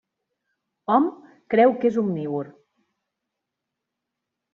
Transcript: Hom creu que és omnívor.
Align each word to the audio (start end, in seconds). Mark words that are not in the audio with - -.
Hom 0.93 1.09
creu 1.53 1.75
que 1.83 1.87
és 1.91 1.99
omnívor. 2.03 2.49